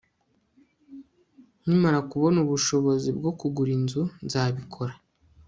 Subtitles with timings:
[1.61, 4.93] nkimara kubona ubushobozi bwo kugura inzu, nzabikora